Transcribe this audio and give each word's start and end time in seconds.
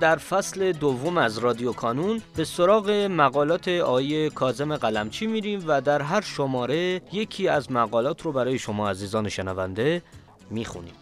در 0.00 0.16
فصل 0.16 0.72
دوم 0.72 1.18
از 1.18 1.38
رادیو 1.38 1.72
کانون 1.72 2.22
به 2.36 2.44
سراغ 2.44 2.90
مقالات 2.90 3.68
آیه 3.68 4.30
کازم 4.30 4.76
قلمچی 4.76 5.26
میریم 5.26 5.64
و 5.66 5.80
در 5.80 6.02
هر 6.02 6.20
شماره 6.20 7.02
یکی 7.12 7.48
از 7.48 7.72
مقالات 7.72 8.22
رو 8.22 8.32
برای 8.32 8.58
شما 8.58 8.90
عزیزان 8.90 9.28
شنونده 9.28 10.02
می‌خونیم 10.50 10.94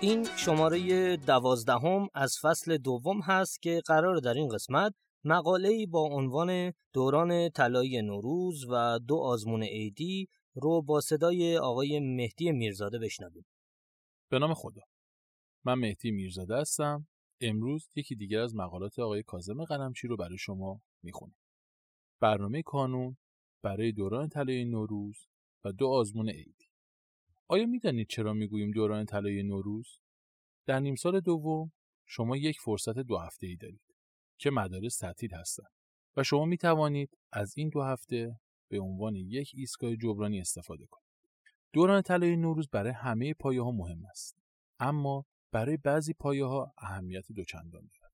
این 0.00 0.26
شماره 0.36 1.16
دوازدهم 1.16 2.08
از 2.14 2.38
فصل 2.42 2.76
دوم 2.76 3.20
هست 3.20 3.62
که 3.62 3.82
قرار 3.86 4.16
در 4.16 4.34
این 4.34 4.48
قسمت 4.48 4.94
مقاله 5.24 5.86
با 5.86 6.00
عنوان 6.00 6.72
دوران 6.92 7.50
طلایی 7.50 8.02
نوروز 8.02 8.64
و 8.70 8.98
دو 8.98 9.16
آزمون 9.16 9.62
عیدی 9.62 10.28
رو 10.54 10.82
با 10.82 11.00
صدای 11.00 11.58
آقای 11.58 12.00
مهدی 12.00 12.52
میرزاده 12.52 12.98
بشنویم. 12.98 13.44
به 14.28 14.38
نام 14.38 14.54
خدا. 14.54 14.82
من 15.64 15.74
مهدی 15.74 16.10
میرزاده 16.10 16.56
هستم. 16.56 17.06
امروز 17.40 17.88
یکی 17.94 18.16
دیگر 18.16 18.40
از 18.40 18.54
مقالات 18.54 18.98
آقای 18.98 19.22
کازم 19.22 19.64
قلمچی 19.64 20.08
رو 20.08 20.16
برای 20.16 20.38
شما 20.38 20.82
می‌خونم. 21.02 21.34
برنامه 22.20 22.62
کانون 22.62 23.16
برای 23.62 23.92
دوران 23.92 24.28
طلای 24.28 24.64
نوروز 24.64 25.26
و 25.64 25.72
دو 25.72 25.88
آزمون 25.88 26.28
عیدی. 26.28 26.66
آیا 27.48 27.66
می‌دانید 27.66 28.08
چرا 28.08 28.32
می‌گوییم 28.32 28.70
دوران 28.70 29.06
طلای 29.06 29.42
نوروز؟ 29.42 29.98
در 30.66 30.80
نیم 30.80 30.94
سال 30.94 31.20
دوم 31.20 31.72
شما 32.06 32.36
یک 32.36 32.60
فرصت 32.60 32.98
دو 32.98 33.18
هفته 33.18 33.46
ای 33.46 33.56
دارید 33.56 33.94
که 34.38 34.50
مدارس 34.50 34.98
تعطیل 34.98 35.34
هستند 35.34 35.70
و 36.16 36.22
شما 36.22 36.44
می 36.44 36.56
توانید 36.56 37.18
از 37.32 37.54
این 37.56 37.68
دو 37.68 37.82
هفته 37.82 38.40
به 38.68 38.80
عنوان 38.80 39.16
یک 39.16 39.50
ایستگاه 39.54 39.96
جبرانی 39.96 40.40
استفاده 40.40 40.86
کنید. 40.86 41.05
دوران 41.72 42.02
طلای 42.02 42.36
نوروز 42.36 42.68
برای 42.68 42.92
همه 42.92 43.34
پایه 43.34 43.62
ها 43.62 43.70
مهم 43.70 44.04
است. 44.10 44.38
اما 44.78 45.24
برای 45.52 45.76
بعضی 45.76 46.12
پایه 46.12 46.44
ها 46.44 46.72
اهمیت 46.78 47.32
دوچندان 47.32 47.90
دارد. 47.94 48.12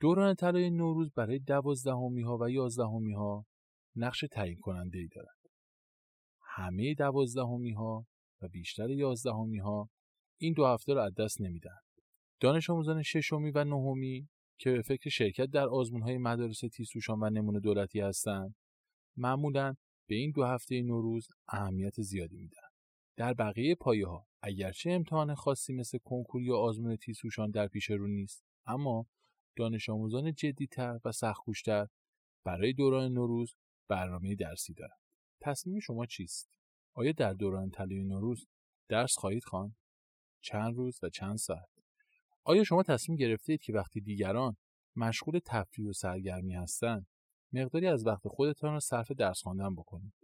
دوران 0.00 0.34
طلای 0.34 0.70
نوروز 0.70 1.12
برای 1.12 1.38
دوازدهمی 1.38 2.22
ها 2.22 2.38
و 2.40 2.50
یازدهمی 2.50 3.12
ها 3.12 3.46
نقش 3.96 4.24
تعیین 4.30 4.58
کننده 4.60 4.98
ای 4.98 5.08
دارد. 5.08 5.36
همه 6.42 6.94
دوازدهمی 6.94 7.72
ها 7.72 8.06
و 8.42 8.48
بیشتر 8.48 8.90
یازدهمی 8.90 9.58
ها 9.58 9.90
این 10.38 10.52
دو 10.52 10.66
هفته 10.66 10.94
را 10.94 11.04
از 11.04 11.14
دست 11.14 11.40
نمی‌دهند. 11.40 11.82
دانش 12.40 12.70
آموزان 12.70 13.02
ششمی 13.02 13.50
و 13.50 13.64
نهمی 13.64 14.28
که 14.58 14.70
به 14.70 14.82
فکر 14.82 15.10
شرکت 15.10 15.46
در 15.46 15.68
آزمون 15.68 16.02
های 16.02 16.18
مدارس 16.18 16.60
تیسوشان 16.72 17.18
و 17.22 17.30
نمونه 17.30 17.60
دولتی 17.60 18.00
هستند 18.00 18.54
معمولا 19.16 19.74
به 20.08 20.14
این 20.14 20.30
دو 20.30 20.44
هفته 20.44 20.82
نوروز 20.82 21.28
اهمیت 21.48 22.00
زیادی 22.00 22.36
میدن. 22.36 22.61
در 23.16 23.34
بقیه 23.34 23.74
پایه 23.74 24.06
ها 24.06 24.26
اگرچه 24.42 24.90
امتحان 24.90 25.34
خاصی 25.34 25.72
مثل 25.72 25.98
کنکور 25.98 26.42
یا 26.42 26.58
آزمون 26.58 26.96
تیسوشان 26.96 27.50
در 27.50 27.68
پیش 27.68 27.90
رو 27.90 28.06
نیست 28.06 28.44
اما 28.66 29.06
دانش 29.56 29.88
آموزان 29.88 30.34
جدیتر 30.34 31.00
و 31.04 31.12
سختگوشتر 31.12 31.88
برای 32.44 32.72
دوران 32.72 33.12
نوروز 33.12 33.56
برنامه 33.88 34.34
درسی 34.34 34.74
دارند. 34.74 34.98
تصمیم 35.40 35.80
شما 35.80 36.06
چیست؟ 36.06 36.58
آیا 36.94 37.12
در 37.12 37.32
دوران 37.32 37.70
طلای 37.70 38.04
نوروز 38.04 38.48
درس 38.88 39.18
خواهید 39.18 39.44
خواند؟ 39.44 39.76
چند 40.40 40.76
روز 40.76 40.98
و 41.02 41.08
چند 41.08 41.36
ساعت؟ 41.36 41.68
آیا 42.44 42.64
شما 42.64 42.82
تصمیم 42.82 43.18
گرفتید 43.18 43.62
که 43.62 43.72
وقتی 43.72 44.00
دیگران 44.00 44.56
مشغول 44.96 45.40
تفریح 45.44 45.88
و 45.88 45.92
سرگرمی 45.92 46.54
هستند 46.54 47.06
مقداری 47.52 47.86
از 47.86 48.06
وقت 48.06 48.28
خودتان 48.28 48.72
را 48.72 48.80
صرف 48.80 49.12
درس 49.12 49.42
خواندن 49.42 49.74
بکنید؟ 49.74 50.14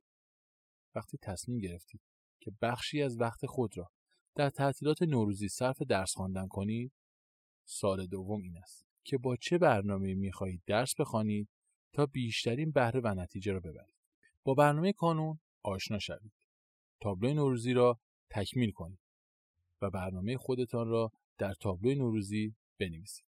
وقتی 0.94 1.18
تصمیم 1.22 1.58
گرفتید. 1.58 2.00
که 2.48 2.56
بخشی 2.62 3.02
از 3.02 3.20
وقت 3.20 3.46
خود 3.46 3.78
را 3.78 3.90
در 4.34 4.50
تعطیلات 4.50 5.02
نوروزی 5.02 5.48
صرف 5.48 5.82
درس 5.82 6.14
خواندن 6.14 6.48
کنید؟ 6.48 6.92
سال 7.64 8.06
دوم 8.06 8.42
این 8.42 8.58
است 8.58 8.86
که 9.04 9.18
با 9.18 9.36
چه 9.36 9.58
برنامه 9.58 10.14
می‌خواهید 10.14 10.62
درس 10.66 10.94
بخوانید 10.94 11.48
تا 11.92 12.06
بیشترین 12.06 12.70
بهره 12.70 13.00
و 13.04 13.14
نتیجه 13.14 13.52
را 13.52 13.60
ببرید؟ 13.60 13.94
با 14.44 14.54
برنامه 14.54 14.92
کانون 14.92 15.38
آشنا 15.62 15.98
شوید. 15.98 16.32
تابلو 17.00 17.34
نوروزی 17.34 17.72
را 17.72 17.98
تکمیل 18.30 18.70
کنید 18.70 19.00
و 19.82 19.90
برنامه 19.90 20.36
خودتان 20.36 20.88
را 20.88 21.12
در 21.38 21.54
تابلو 21.54 21.94
نوروزی 21.94 22.54
بنویسید. 22.80 23.26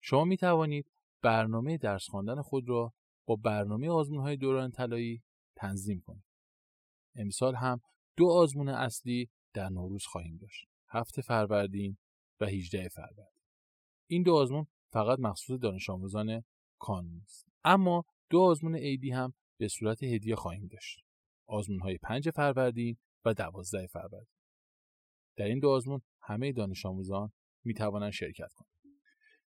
شما 0.00 0.24
می 0.24 0.36
توانید 0.36 0.90
برنامه 1.22 1.78
درس 1.78 2.08
خواندن 2.08 2.42
خود 2.42 2.68
را 2.68 2.92
با 3.26 3.36
برنامه 3.36 3.90
آزمون 3.90 4.20
های 4.20 4.36
دوران 4.36 4.70
طلایی 4.70 5.22
تنظیم 5.56 6.00
کنید. 6.00 6.24
امسال 7.16 7.54
هم 7.54 7.80
دو 8.16 8.30
آزمون 8.30 8.68
اصلی 8.68 9.28
در 9.54 9.68
نوروز 9.68 10.06
خواهیم 10.06 10.36
داشت. 10.36 10.68
هفته 10.88 11.22
فروردین 11.22 11.96
و 12.40 12.46
18 12.46 12.88
فروردین. 12.88 13.42
این 14.06 14.22
دو 14.22 14.34
آزمون 14.34 14.66
فقط 14.92 15.18
مخصوص 15.18 15.60
دانش 15.62 15.90
آموزان 15.90 16.44
کانون 16.78 17.20
است. 17.22 17.48
اما 17.64 18.04
دو 18.30 18.40
آزمون 18.40 18.76
عیدی 18.76 19.10
هم 19.10 19.34
به 19.58 19.68
صورت 19.68 20.02
هدیه 20.02 20.36
خواهیم 20.36 20.66
داشت. 20.66 21.04
آزمون 21.46 21.80
های 21.80 21.98
5 21.98 22.30
فروردین 22.30 22.96
و 23.24 23.34
12 23.34 23.86
فروردین. 23.86 24.26
در 25.36 25.44
این 25.44 25.58
دو 25.58 25.70
آزمون 25.70 26.00
همه 26.20 26.52
دانش 26.52 26.86
آموزان 26.86 27.32
می 27.64 27.74
توانند 27.74 28.12
شرکت 28.12 28.52
کنند. 28.52 28.74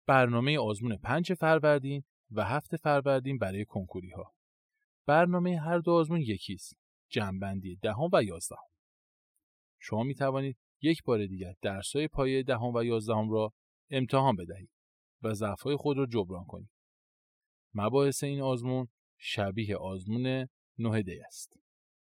برنامه 0.05 0.59
آزمون 0.59 0.97
5 0.97 1.33
فروردین 1.33 2.03
و 2.31 2.43
7 2.43 2.75
فروردین 2.75 3.37
برای 3.37 3.65
کنکوری 3.65 4.09
ها. 4.09 4.33
برنامه 5.05 5.59
هر 5.59 5.79
دو 5.79 5.91
آزمون 5.91 6.21
یکی 6.21 6.53
است. 6.53 6.86
جنبندی 7.09 7.75
دهم 7.75 8.09
و 8.13 8.23
یازدهم 8.23 8.67
شما 9.79 10.03
می 10.03 10.15
توانید 10.15 10.57
یک 10.81 11.03
بار 11.03 11.25
دیگر 11.25 11.53
درسهای 11.61 12.07
پایه 12.07 12.43
دهم 12.43 12.73
و 12.75 12.83
یازدهم 12.83 13.31
را 13.31 13.53
امتحان 13.89 14.35
بدهید 14.35 14.69
و 15.21 15.33
ضعفهای 15.33 15.75
خود 15.75 15.97
را 15.97 16.05
جبران 16.05 16.45
کنید. 16.45 16.69
مباحث 17.73 18.23
این 18.23 18.41
آزمون 18.41 18.87
شبیه 19.17 19.77
آزمون 19.77 20.47
نه 20.77 21.03
دی 21.03 21.19
است. 21.19 21.59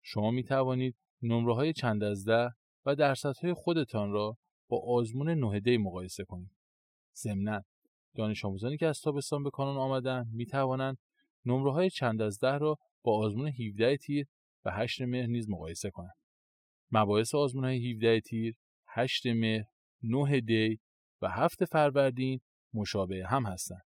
شما 0.01 0.31
می 0.31 0.43
توانید 0.43 0.95
نمره 1.21 1.55
های 1.55 1.73
چند 1.73 2.03
از 2.03 2.25
ده 2.25 2.49
و 2.85 2.95
درصدهای 2.95 3.53
خودتان 3.53 4.11
را 4.11 4.37
با 4.67 4.81
آزمون 4.87 5.29
نه 5.29 5.59
دی 5.59 5.77
مقایسه 5.77 6.23
کنید. 6.23 6.51
ضمناً 7.15 7.61
دانش 8.15 8.45
آموزانی 8.45 8.77
که 8.77 8.87
از 8.87 9.01
تابستان 9.01 9.43
به 9.43 9.49
کانون 9.49 9.77
آمدن 9.77 10.25
می 10.31 10.45
توانند 10.45 10.97
نمره 11.45 11.71
های 11.71 11.89
چند 11.89 12.21
از 12.21 12.39
ده 12.39 12.57
را 12.57 12.77
با 13.03 13.19
آزمون 13.19 13.47
17 13.47 13.97
تیر 13.97 14.27
و 14.65 14.71
8 14.71 15.01
مهر 15.01 15.27
نیز 15.27 15.49
مقایسه 15.49 15.89
کنند. 15.89 16.15
مباحث 16.91 17.35
آزمون 17.35 17.63
های 17.65 17.91
17 17.91 18.19
تیر، 18.19 18.55
8 18.87 19.27
مهر، 19.27 19.65
9 20.03 20.41
دی 20.41 20.79
و 21.21 21.29
7 21.29 21.65
فروردین 21.65 22.41
مشابه 22.73 23.25
هم 23.27 23.45
هستند 23.45 23.85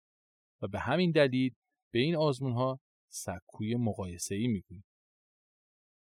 و 0.62 0.68
به 0.68 0.78
همین 0.78 1.10
دلیل 1.10 1.54
به 1.92 1.98
این 1.98 2.16
آزمون 2.16 2.52
ها 2.52 2.80
سکوی 3.08 3.74
مقایسه 3.74 4.34
ای 4.34 4.46
می‌گوییم. 4.46 4.84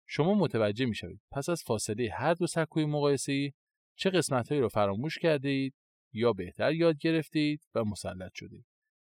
شما 0.09 0.35
متوجه 0.35 0.87
می 0.87 0.95
شوید 0.95 1.21
پس 1.31 1.49
از 1.49 1.63
فاصله 1.63 2.11
هر 2.13 2.35
دو 2.35 2.47
سکوی 2.47 2.85
مقایسه 2.85 3.33
ای 3.33 3.53
چه 3.99 4.11
قسمت 4.11 4.49
هایی 4.49 4.61
را 4.61 4.69
فراموش 4.69 5.19
کرده 5.19 5.49
اید 5.49 5.75
یا 6.13 6.33
بهتر 6.33 6.73
یاد 6.73 6.99
گرفته 6.99 7.39
اید 7.39 7.61
و 7.75 7.85
مسلط 7.85 8.31
شده 8.35 8.57
اید. 8.57 8.67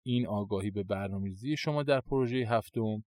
این 0.05 0.27
آگاهی 0.27 0.71
به 0.71 0.83
برنامه‌ریزی 0.83 1.57
شما 1.57 1.83
در 1.83 2.01
پروژه 2.01 2.37
هفتم 2.37 3.03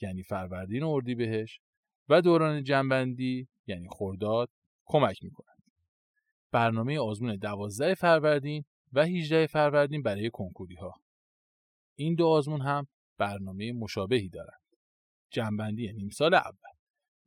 یعنی 0.00 0.22
فروردین 0.22 0.82
و 0.82 0.88
اردیبهشت 0.88 1.62
و 2.10 2.20
دوران 2.20 2.62
جنبندی 2.62 3.48
یعنی 3.66 3.88
خورداد 3.88 4.50
کمک 4.84 5.24
می‌کنند. 5.24 5.62
برنامه 6.52 6.98
آزمون 6.98 7.36
12 7.36 7.94
فروردین 7.94 8.64
و 8.92 9.04
18 9.04 9.46
فروردین 9.46 10.02
برای 10.02 10.30
کنکوری 10.32 10.74
ها. 10.74 10.94
این 11.94 12.14
دو 12.14 12.26
آزمون 12.26 12.60
هم 12.60 12.86
برنامه 13.18 13.72
مشابهی 13.72 14.28
دارند. 14.28 14.60
جنبندی 15.30 15.92
نیم 15.92 16.08
سال 16.08 16.34
اول. 16.34 16.70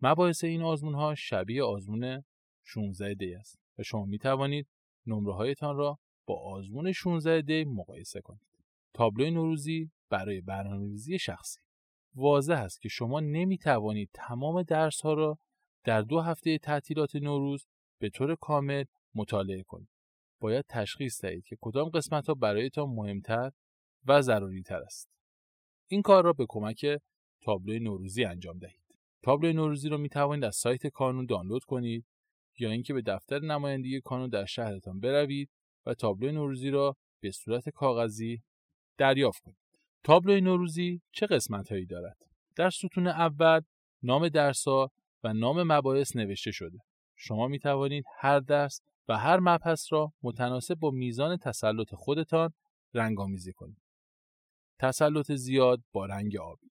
مباحث 0.01 0.43
این 0.43 0.61
آزمون 0.61 0.93
ها 0.95 1.15
شبیه 1.15 1.63
آزمون 1.63 2.23
16 2.63 3.13
دی 3.13 3.35
است 3.35 3.59
و 3.77 3.83
شما 3.83 4.05
می 4.05 4.17
توانید 4.17 4.67
نمره 5.07 5.33
هایتان 5.33 5.77
را 5.77 5.99
با 6.25 6.35
آزمون 6.35 6.91
16 6.91 7.41
دی 7.41 7.63
مقایسه 7.63 8.21
کنید. 8.21 8.47
تابلو 8.93 9.31
نوروزی 9.31 9.91
برای 10.09 10.41
برنامه‌ریزی 10.41 11.19
شخصی 11.19 11.62
واضح 12.15 12.53
است 12.53 12.81
که 12.81 12.89
شما 12.89 13.19
نمی 13.19 13.57
توانید 13.57 14.09
تمام 14.13 14.63
درس 14.63 15.01
ها 15.01 15.13
را 15.13 15.37
در 15.83 16.01
دو 16.01 16.19
هفته 16.19 16.57
تعطیلات 16.57 17.15
نوروز 17.15 17.65
به 17.99 18.09
طور 18.09 18.35
کامل 18.35 18.83
مطالعه 19.15 19.63
کنید. 19.63 19.89
باید 20.39 20.65
تشخیص 20.69 21.21
دهید 21.25 21.45
که 21.45 21.57
کدام 21.61 21.89
قسمت 21.89 22.27
ها 22.27 22.33
برایتان 22.33 22.89
مهمتر 22.89 23.51
و 24.05 24.21
ضروری 24.21 24.63
تر 24.63 24.81
است. 24.81 25.09
این 25.87 26.01
کار 26.01 26.23
را 26.23 26.33
به 26.33 26.45
کمک 26.49 26.85
تابلوی 27.41 27.79
نوروزی 27.79 28.25
انجام 28.25 28.59
دهید. 28.59 28.83
تابلوی 29.23 29.53
نوروزی 29.53 29.89
را 29.89 29.97
می 29.97 30.09
توانید 30.09 30.45
از 30.45 30.55
سایت 30.55 30.87
کانون 30.87 31.25
دانلود 31.25 31.63
کنید 31.63 32.05
یا 32.59 32.71
اینکه 32.71 32.93
به 32.93 33.01
دفتر 33.01 33.39
نمایندگی 33.39 34.01
کانون 34.01 34.29
در 34.29 34.45
شهرتان 34.45 34.99
بروید 34.99 35.49
و 35.85 35.93
تابلوی 35.93 36.31
نوروزی 36.31 36.69
را 36.69 36.97
به 37.21 37.31
صورت 37.31 37.69
کاغذی 37.69 38.41
دریافت 38.97 39.43
کنید. 39.43 39.62
تابلوی 40.03 40.41
نوروزی 40.41 41.01
چه 41.11 41.25
قسمت 41.25 41.71
هایی 41.71 41.85
دارد؟ 41.85 42.17
در 42.55 42.69
ستون 42.69 43.07
اول 43.07 43.61
نام 44.03 44.29
درسا 44.29 44.91
و 45.23 45.33
نام 45.33 45.63
مباحث 45.63 46.15
نوشته 46.15 46.51
شده. 46.51 46.79
شما 47.15 47.47
می 47.47 47.59
توانید 47.59 48.05
هر 48.19 48.39
درس 48.39 48.81
و 49.07 49.17
هر 49.17 49.39
مبحث 49.39 49.93
را 49.93 50.13
متناسب 50.23 50.75
با 50.75 50.91
میزان 50.91 51.37
تسلط 51.37 51.95
خودتان 51.95 52.53
رنگامیزی 52.93 53.53
کنید. 53.53 53.81
تسلط 54.79 55.31
زیاد 55.31 55.83
با 55.91 56.05
رنگ 56.05 56.37
آبی. 56.37 56.69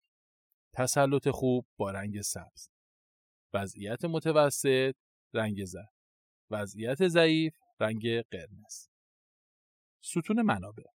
تسلط 0.74 1.28
خوب 1.28 1.66
با 1.76 1.90
رنگ 1.90 2.20
سبز. 2.20 2.68
وضعیت 3.54 4.04
متوسط 4.04 4.94
رنگ 5.34 5.64
زرد. 5.64 5.92
وضعیت 6.50 7.08
ضعیف 7.08 7.54
رنگ 7.80 8.20
قرمز. 8.20 8.88
ستون 10.04 10.42
منابع 10.42 10.91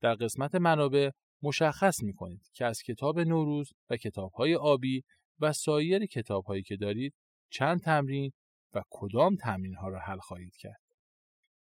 در 0.00 0.14
قسمت 0.14 0.54
منابع 0.54 1.10
مشخص 1.42 2.02
می 2.02 2.14
کنید 2.14 2.50
که 2.52 2.64
از 2.64 2.82
کتاب 2.82 3.20
نوروز 3.20 3.72
و 3.90 3.96
کتاب 3.96 4.32
های 4.32 4.54
آبی 4.54 5.04
و 5.40 5.52
سایر 5.52 6.06
کتاب 6.06 6.44
هایی 6.44 6.62
که 6.62 6.76
دارید 6.76 7.14
چند 7.50 7.80
تمرین 7.80 8.32
و 8.74 8.82
کدام 8.90 9.36
تمرین 9.36 9.74
ها 9.74 9.88
را 9.88 9.98
حل 9.98 10.18
خواهید 10.18 10.56
کرد. 10.56 10.80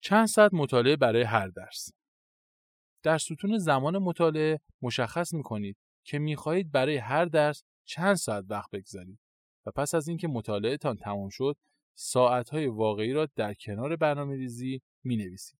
چند 0.01 0.27
ساعت 0.27 0.53
مطالعه 0.53 0.95
برای 0.95 1.23
هر 1.23 1.47
درس. 1.47 1.89
در 3.03 3.17
ستون 3.17 3.57
زمان 3.57 3.97
مطالعه 3.97 4.59
مشخص 4.81 5.33
می 5.33 5.43
کنید 5.43 5.77
که 6.03 6.19
می 6.19 6.35
خواهید 6.35 6.71
برای 6.71 6.97
هر 6.97 7.25
درس 7.25 7.63
چند 7.85 8.15
ساعت 8.15 8.45
وقت 8.49 8.71
بگذارید 8.71 9.19
و 9.65 9.71
پس 9.71 9.95
از 9.95 10.07
اینکه 10.07 10.27
مطالعهتان 10.27 10.97
تمام 10.97 11.29
شد 11.29 11.57
ساعت 11.97 12.49
های 12.49 12.67
واقعی 12.67 13.13
را 13.13 13.27
در 13.35 13.53
کنار 13.53 13.95
برنامه 13.95 14.35
ریزی 14.35 14.81
می 15.03 15.17
نویسید. 15.17 15.59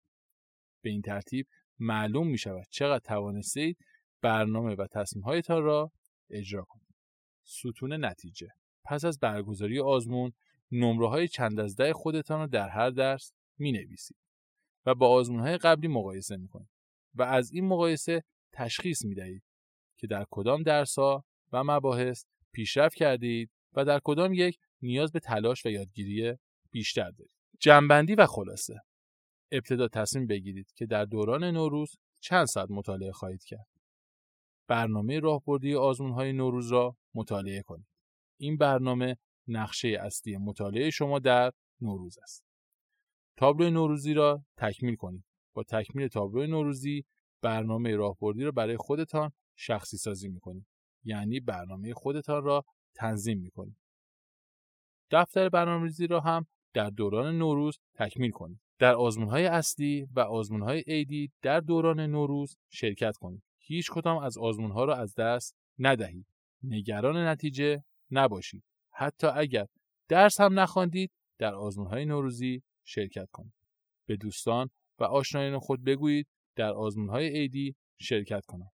به 0.81 0.89
این 0.89 1.01
ترتیب 1.01 1.47
معلوم 1.79 2.27
می 2.27 2.37
شود 2.37 2.65
چقدر 2.69 2.99
توانستید 2.99 3.77
برنامه 4.21 4.75
و 4.75 4.87
تصمیمهایتان 4.87 5.63
را 5.63 5.91
اجرا 6.29 6.63
کنید. 6.63 6.95
ستون 7.43 8.05
نتیجه 8.05 8.47
پس 8.85 9.05
از 9.05 9.19
برگزاری 9.19 9.79
آزمون 9.79 10.31
نمره 10.71 11.09
های 11.09 11.27
چند 11.27 11.59
از 11.59 11.75
ده 11.75 11.93
خودتان 11.93 12.39
را 12.39 12.47
در 12.47 12.69
هر 12.69 12.89
درس 12.89 13.33
می 13.57 13.71
نویسید 13.71 14.17
و 14.85 14.95
با 14.95 15.09
آزمون 15.09 15.39
های 15.39 15.57
قبلی 15.57 15.87
مقایسه 15.87 16.37
می 16.37 16.47
کنید 16.47 16.69
و 17.15 17.23
از 17.23 17.51
این 17.51 17.65
مقایسه 17.65 18.23
تشخیص 18.53 19.05
می 19.05 19.15
دهید 19.15 19.43
که 19.97 20.07
در 20.07 20.25
کدام 20.31 20.63
درس 20.63 20.99
ها 20.99 21.25
و 21.51 21.63
مباحث 21.63 22.25
پیشرفت 22.51 22.95
کردید 22.95 23.51
و 23.73 23.85
در 23.85 23.99
کدام 24.03 24.33
یک 24.33 24.57
نیاز 24.81 25.11
به 25.11 25.19
تلاش 25.19 25.65
و 25.65 25.69
یادگیری 25.69 26.37
بیشتر 26.71 27.11
دارید. 27.11 27.31
جنبندی 27.59 28.15
و 28.15 28.25
خلاصه 28.25 28.81
ابتدا 29.51 29.87
تصمیم 29.87 30.27
بگیرید 30.27 30.71
که 30.71 30.85
در 30.85 31.05
دوران 31.05 31.43
نوروز 31.43 31.97
چند 32.19 32.45
ساعت 32.45 32.71
مطالعه 32.71 33.11
خواهید 33.11 33.43
کرد. 33.43 33.67
برنامه 34.67 35.19
راهبردی 35.19 35.75
آزمون 35.75 36.11
های 36.11 36.33
نوروز 36.33 36.71
را 36.71 36.97
مطالعه 37.13 37.61
کنید. 37.61 37.87
این 38.39 38.57
برنامه 38.57 39.17
نقشه 39.47 39.87
اصلی 40.01 40.37
مطالعه 40.37 40.89
شما 40.89 41.19
در 41.19 41.51
نوروز 41.81 42.17
است. 42.17 42.45
تابلو 43.37 43.69
نوروزی 43.69 44.13
را 44.13 44.45
تکمیل 44.57 44.95
کنید. 44.95 45.23
با 45.53 45.63
تکمیل 45.63 46.07
تابلو 46.07 46.47
نوروزی 46.47 47.05
برنامه 47.41 47.95
راهبردی 47.95 48.43
را 48.43 48.51
برای 48.51 48.77
خودتان 48.77 49.31
شخصی 49.55 49.97
سازی 49.97 50.27
می 50.27 50.39
کنید. 50.39 50.65
یعنی 51.03 51.39
برنامه 51.39 51.93
خودتان 51.93 52.43
را 52.43 52.65
تنظیم 52.95 53.39
می 53.39 53.51
کنید. 53.51 53.77
دفتر 55.11 55.49
برنامه‌ریزی 55.49 56.07
را 56.07 56.19
هم 56.19 56.47
در 56.73 56.89
دوران 56.89 57.37
نوروز 57.37 57.79
تکمیل 57.93 58.31
کنید. 58.31 58.64
در 58.79 58.95
های 59.29 59.45
اصلی 59.45 60.07
و 60.15 60.21
های 60.61 60.83
عیدی 60.87 61.31
در 61.41 61.59
دوران 61.59 61.99
نوروز 61.99 62.57
شرکت 62.69 63.17
کنید. 63.17 63.43
هیچ 63.59 63.91
کدام 63.91 64.17
از 64.17 64.37
ها 64.37 64.85
را 64.85 64.95
از 64.95 65.15
دست 65.15 65.55
ندهید. 65.79 66.27
نگران 66.63 67.17
نتیجه 67.27 67.83
نباشید. 68.11 68.63
حتی 68.91 69.27
اگر 69.27 69.67
درس 70.07 70.41
هم 70.41 70.59
نخواندید 70.59 71.11
در 71.37 71.53
های 71.89 72.05
نوروزی 72.05 72.63
شرکت 72.83 73.29
کنید. 73.31 73.53
به 74.07 74.15
دوستان 74.15 74.69
و 74.99 75.03
آشنایان 75.03 75.59
خود 75.59 75.83
بگویید 75.83 76.27
در 76.55 76.73
های 77.09 77.29
عیدی 77.29 77.75
شرکت 77.99 78.45
کنند. 78.45 78.71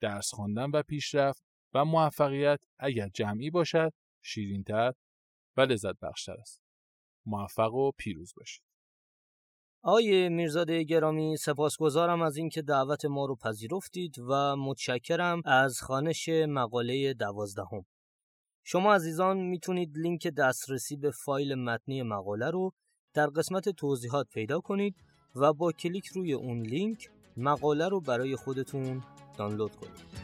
درس 0.00 0.34
خواندن 0.34 0.70
و 0.70 0.82
پیشرفت 0.82 1.44
و 1.74 1.84
موفقیت 1.84 2.60
اگر 2.78 3.08
جمعی 3.08 3.50
باشد 3.50 3.92
شیرینتر 4.22 4.92
و 5.56 5.60
لذت 5.60 5.98
بخشتر 5.98 6.32
است. 6.32 6.62
موفق 7.26 7.74
و 7.74 7.90
پیروز 7.98 8.32
باشید. 8.36 8.73
آقای 9.86 10.28
میرزاده 10.28 10.82
گرامی 10.82 11.36
سپاسگزارم 11.36 12.22
از 12.22 12.36
اینکه 12.36 12.62
دعوت 12.62 13.04
ما 13.04 13.26
رو 13.26 13.36
پذیرفتید 13.36 14.18
و 14.18 14.56
متشکرم 14.56 15.42
از 15.44 15.80
خانش 15.80 16.28
مقاله 16.28 17.14
دوازدهم. 17.14 17.84
شما 18.64 18.94
عزیزان 18.94 19.36
می‌تونید 19.36 19.98
لینک 19.98 20.26
دسترسی 20.26 20.96
به 20.96 21.10
فایل 21.10 21.54
متنی 21.54 22.02
مقاله 22.02 22.50
رو 22.50 22.72
در 23.14 23.26
قسمت 23.26 23.68
توضیحات 23.68 24.26
پیدا 24.34 24.60
کنید 24.60 24.94
و 25.34 25.52
با 25.52 25.72
کلیک 25.72 26.06
روی 26.06 26.32
اون 26.32 26.60
لینک 26.60 27.08
مقاله 27.36 27.88
رو 27.88 28.00
برای 28.00 28.36
خودتون 28.36 29.02
دانلود 29.38 29.76
کنید. 29.76 30.23